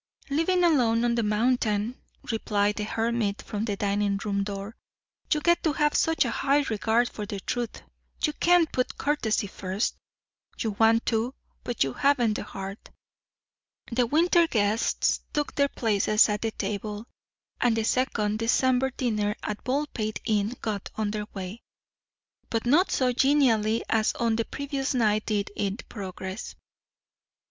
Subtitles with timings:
[0.31, 1.95] "Living alone on the mountain,"
[2.31, 4.75] replied the hermit from the dining room door,
[5.31, 7.83] "you get to have such a high regard for the truth
[8.23, 9.95] you can't put courtesy first.
[10.57, 12.89] You want to, but you haven't the heart."
[13.91, 17.05] The winter guests took their places at the table,
[17.59, 21.61] and the second December dinner at Baldpate Inn got under way.
[22.49, 26.55] But not so genially as on the previous night did it progress.